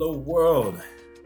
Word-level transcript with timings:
Hello, 0.00 0.16
world. 0.16 0.80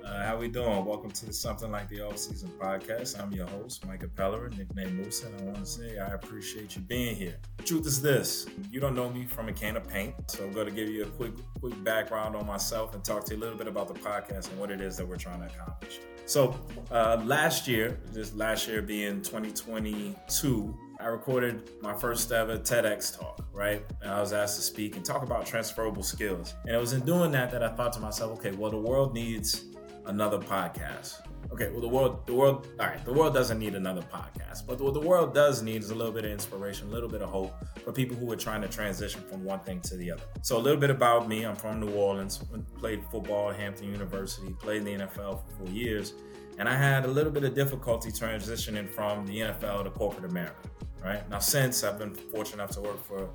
Uh, 0.05 0.25
how 0.25 0.37
we 0.37 0.49
doing? 0.49 0.85
Welcome 0.85 1.13
to 1.13 1.33
Something 1.33 1.71
Like 1.71 1.89
the 1.89 2.01
Off 2.01 2.19
Season 2.19 2.51
podcast. 2.61 3.21
I'm 3.21 3.31
your 3.31 3.47
host, 3.47 3.87
Micah 3.87 4.09
Pellerin, 4.09 4.57
nickname 4.59 4.97
Musa, 4.97 5.27
and 5.27 5.41
I 5.41 5.45
want 5.45 5.59
to 5.59 5.67
say 5.67 5.99
I 5.99 6.09
appreciate 6.09 6.75
you 6.75 6.83
being 6.83 7.15
here. 7.15 7.37
The 7.59 7.63
truth 7.63 7.87
is 7.87 8.03
this: 8.03 8.47
you 8.71 8.81
don't 8.81 8.97
know 8.97 9.09
me 9.09 9.27
from 9.27 9.49
a 9.49 9.53
can 9.53 9.77
of 9.77 9.87
paint, 9.87 10.15
so 10.27 10.43
I'm 10.45 10.53
going 10.53 10.67
to 10.67 10.73
give 10.73 10.89
you 10.89 11.05
a 11.05 11.07
quick, 11.07 11.35
quick 11.61 11.85
background 11.85 12.35
on 12.35 12.47
myself 12.47 12.95
and 12.95 13.05
talk 13.05 13.25
to 13.27 13.35
you 13.35 13.39
a 13.39 13.43
little 13.43 13.57
bit 13.57 13.69
about 13.69 13.87
the 13.87 13.95
podcast 13.95 14.51
and 14.51 14.59
what 14.59 14.73
it 14.73 14.81
is 14.81 14.97
that 14.97 15.07
we're 15.07 15.17
trying 15.17 15.41
to 15.41 15.47
accomplish. 15.47 16.01
So, 16.27 16.59
uh, 16.91 17.23
last 17.25 17.69
year, 17.69 18.01
just 18.13 18.37
last 18.37 18.67
year 18.67 18.83
being 18.83 19.23
2022, 19.23 20.79
I 20.99 21.07
recorded 21.07 21.71
my 21.81 21.95
first 21.95 22.31
ever 22.33 22.59
TEDx 22.59 23.17
talk, 23.17 23.45
right? 23.53 23.85
And 24.01 24.11
I 24.11 24.21
was 24.21 24.33
asked 24.33 24.57
to 24.57 24.63
speak 24.63 24.97
and 24.97 25.05
talk 25.05 25.23
about 25.23 25.47
transferable 25.47 26.03
skills. 26.03 26.55
And 26.65 26.75
it 26.75 26.79
was 26.79 26.93
in 26.93 27.05
doing 27.05 27.31
that 27.33 27.53
that 27.53 27.63
I 27.63 27.69
thought 27.69 27.93
to 27.95 28.01
myself, 28.01 28.39
okay, 28.39 28.51
well, 28.53 28.71
the 28.71 28.79
world 28.79 29.15
needs 29.15 29.65
another 30.07 30.39
podcast. 30.39 31.21
Okay, 31.53 31.71
well, 31.71 31.81
the 31.81 31.89
world, 31.89 32.27
the 32.27 32.33
world, 32.33 32.69
all 32.81 32.87
right, 32.87 33.05
the 33.05 33.13
world 33.13 33.35
doesn't 33.35 33.59
need 33.59 33.75
another 33.75 34.03
podcast, 34.03 34.67
but 34.67 34.81
what 34.81 34.95
the 34.95 35.01
world 35.01 35.35
does 35.35 35.63
need 35.63 35.83
is 35.83 35.91
a 35.91 35.95
little 35.95 36.13
bit 36.13 36.25
of 36.25 36.31
inspiration, 36.31 36.89
a 36.89 36.91
little 36.91 37.09
bit 37.09 37.21
of 37.21 37.29
hope 37.29 37.53
for 37.85 37.93
people 37.93 38.17
who 38.17 38.31
are 38.33 38.37
trying 38.37 38.63
to 38.63 38.69
transition 38.69 39.21
from 39.23 39.45
one 39.45 39.61
thing 39.61 39.81
to 39.83 39.97
the 39.97 40.11
other. 40.11 40.23
So, 40.41 40.57
a 40.57 40.61
little 40.61 40.81
bit 40.81 40.91
about 40.91 41.29
me 41.29 41.45
I'm 41.45 41.57
from 41.57 41.81
New 41.81 41.91
Orleans, 41.91 42.41
played 42.79 43.05
football 43.11 43.51
at 43.51 43.57
Hampton 43.57 43.91
University, 43.91 44.55
played 44.61 44.79
in 44.79 44.85
the 44.85 45.05
NFL 45.05 45.43
for 45.43 45.65
four 45.65 45.69
years, 45.69 46.15
and 46.59 46.69
I 46.69 46.75
had 46.75 47.05
a 47.05 47.09
little 47.09 47.33
bit 47.33 47.45
of 47.45 47.55
difficulty 47.55 48.11
transitioning 48.11 48.89
from 48.89 49.27
the 49.27 49.41
NFL 49.41 49.85
to 49.85 49.91
corporate 49.91 50.31
America 50.31 50.69
right? 51.03 51.29
Now, 51.29 51.39
since 51.39 51.85
I've 51.85 51.99
been 51.99 52.15
fortunate 52.15 52.63
enough 52.63 52.71
to 52.73 52.81
work 52.81 53.05
for 53.05 53.29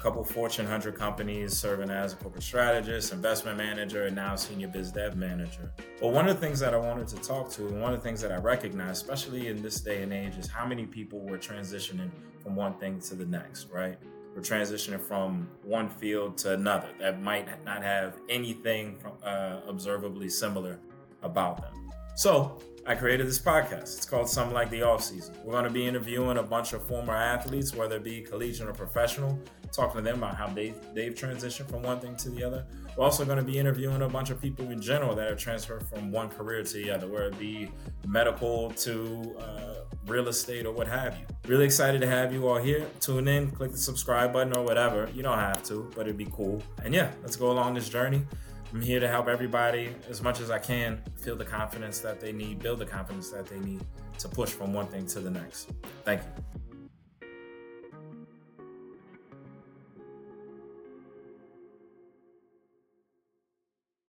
couple 0.00 0.24
Fortune 0.24 0.64
100 0.64 0.94
companies, 0.94 1.56
serving 1.56 1.90
as 1.90 2.14
a 2.14 2.16
corporate 2.16 2.42
strategist, 2.42 3.12
investment 3.12 3.58
manager, 3.58 4.06
and 4.06 4.16
now 4.16 4.34
senior 4.34 4.68
biz 4.68 4.90
dev 4.90 5.16
manager. 5.16 5.72
But 6.00 6.08
one 6.08 6.26
of 6.26 6.40
the 6.40 6.46
things 6.46 6.58
that 6.60 6.72
I 6.72 6.78
wanted 6.78 7.06
to 7.08 7.16
talk 7.16 7.50
to, 7.52 7.68
and 7.68 7.82
one 7.82 7.92
of 7.92 8.00
the 8.00 8.04
things 8.04 8.20
that 8.22 8.32
I 8.32 8.36
recognize, 8.36 8.98
especially 8.98 9.48
in 9.48 9.62
this 9.62 9.80
day 9.80 10.02
and 10.02 10.12
age, 10.12 10.36
is 10.38 10.48
how 10.48 10.66
many 10.66 10.86
people 10.86 11.20
were 11.20 11.38
transitioning 11.38 12.10
from 12.42 12.56
one 12.56 12.74
thing 12.78 12.98
to 13.00 13.14
the 13.14 13.26
next, 13.26 13.68
right? 13.70 13.98
We're 14.34 14.42
transitioning 14.42 15.00
from 15.00 15.48
one 15.64 15.88
field 15.88 16.38
to 16.38 16.54
another 16.54 16.88
that 16.98 17.20
might 17.20 17.64
not 17.64 17.82
have 17.82 18.16
anything 18.28 18.98
uh, 19.22 19.60
observably 19.66 20.28
similar 20.28 20.78
about 21.22 21.60
them. 21.60 21.90
So 22.16 22.58
I 22.90 22.96
created 22.96 23.28
this 23.28 23.38
podcast. 23.38 23.98
It's 23.98 24.04
called 24.04 24.28
Something 24.28 24.52
Like 24.52 24.68
the 24.68 24.82
Off 24.82 25.04
Season. 25.04 25.32
We're 25.44 25.52
going 25.52 25.62
to 25.62 25.70
be 25.70 25.86
interviewing 25.86 26.38
a 26.38 26.42
bunch 26.42 26.72
of 26.72 26.84
former 26.88 27.14
athletes, 27.14 27.72
whether 27.72 27.94
it 27.98 28.02
be 28.02 28.20
collegiate 28.20 28.66
or 28.66 28.72
professional, 28.72 29.38
talking 29.70 29.98
to 29.98 30.02
them 30.02 30.18
about 30.18 30.34
how 30.34 30.48
they've, 30.48 30.74
they've 30.92 31.14
transitioned 31.14 31.70
from 31.70 31.84
one 31.84 32.00
thing 32.00 32.16
to 32.16 32.30
the 32.30 32.42
other. 32.42 32.66
We're 32.96 33.04
also 33.04 33.24
going 33.24 33.38
to 33.38 33.44
be 33.44 33.60
interviewing 33.60 34.02
a 34.02 34.08
bunch 34.08 34.30
of 34.30 34.42
people 34.42 34.72
in 34.72 34.82
general 34.82 35.14
that 35.14 35.28
have 35.28 35.38
transferred 35.38 35.86
from 35.86 36.10
one 36.10 36.30
career 36.30 36.64
to 36.64 36.72
the 36.72 36.90
other, 36.90 37.06
whether 37.06 37.28
it 37.28 37.38
be 37.38 37.70
medical 38.08 38.72
to 38.72 39.36
uh, 39.38 39.74
real 40.08 40.26
estate 40.26 40.66
or 40.66 40.72
what 40.72 40.88
have 40.88 41.16
you. 41.16 41.26
Really 41.46 41.66
excited 41.66 42.00
to 42.00 42.08
have 42.08 42.32
you 42.32 42.48
all 42.48 42.58
here. 42.58 42.84
Tune 42.98 43.28
in, 43.28 43.52
click 43.52 43.70
the 43.70 43.78
subscribe 43.78 44.32
button 44.32 44.52
or 44.56 44.64
whatever. 44.64 45.08
You 45.14 45.22
don't 45.22 45.38
have 45.38 45.62
to, 45.66 45.88
but 45.94 46.08
it'd 46.08 46.16
be 46.16 46.28
cool. 46.32 46.60
And 46.82 46.92
yeah, 46.92 47.12
let's 47.22 47.36
go 47.36 47.52
along 47.52 47.74
this 47.74 47.88
journey. 47.88 48.22
I'm 48.72 48.80
here 48.80 49.00
to 49.00 49.08
help 49.08 49.26
everybody 49.26 49.94
as 50.08 50.22
much 50.22 50.40
as 50.40 50.50
I 50.50 50.58
can 50.58 51.02
feel 51.16 51.34
the 51.34 51.44
confidence 51.44 51.98
that 52.00 52.20
they 52.20 52.32
need, 52.32 52.60
build 52.60 52.78
the 52.78 52.86
confidence 52.86 53.30
that 53.30 53.46
they 53.46 53.58
need 53.58 53.80
to 54.18 54.28
push 54.28 54.50
from 54.50 54.72
one 54.72 54.86
thing 54.86 55.06
to 55.06 55.20
the 55.20 55.30
next. 55.30 55.70
Thank 56.04 56.22
you. 56.22 56.59